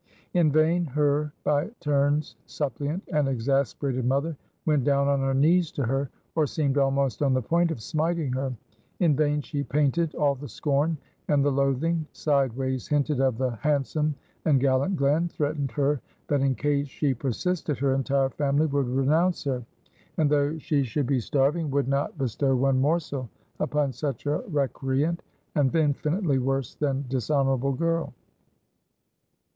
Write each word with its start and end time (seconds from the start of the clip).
In 0.33 0.51
vain 0.51 0.85
her 0.85 1.31
by 1.43 1.67
turns 1.79 2.35
suppliant, 2.47 3.03
and 3.13 3.27
exasperated 3.27 4.03
mother 4.03 4.35
went 4.65 4.83
down 4.83 5.07
on 5.07 5.19
her 5.19 5.35
knees 5.35 5.71
to 5.73 5.83
her, 5.83 6.09
or 6.33 6.47
seemed 6.47 6.79
almost 6.79 7.21
on 7.21 7.35
the 7.35 7.41
point 7.43 7.69
of 7.69 7.79
smiting 7.83 8.33
her; 8.33 8.51
in 8.99 9.15
vain 9.15 9.41
she 9.41 9.61
painted 9.63 10.15
all 10.15 10.33
the 10.33 10.49
scorn 10.49 10.97
and 11.27 11.45
the 11.45 11.51
loathing; 11.51 12.07
sideways 12.13 12.87
hinted 12.87 13.19
of 13.21 13.37
the 13.37 13.51
handsome 13.57 14.15
and 14.45 14.59
gallant 14.59 14.95
Glen; 14.95 15.27
threatened 15.27 15.69
her 15.73 16.01
that 16.29 16.41
in 16.41 16.55
case 16.55 16.87
she 16.87 17.13
persisted, 17.13 17.77
her 17.77 17.93
entire 17.93 18.29
family 18.31 18.65
would 18.65 18.87
renounce 18.87 19.43
her; 19.43 19.63
and 20.17 20.31
though 20.31 20.57
she 20.57 20.81
should 20.81 21.05
be 21.05 21.19
starving, 21.19 21.69
would 21.69 21.87
not 21.87 22.17
bestow 22.17 22.55
one 22.55 22.81
morsel 22.81 23.29
upon 23.59 23.93
such 23.93 24.25
a 24.25 24.41
recreant, 24.47 25.21
and 25.53 25.75
infinitely 25.75 26.39
worse 26.39 26.73
than 26.73 27.05
dishonorable 27.07 27.73
girl. 27.73 28.15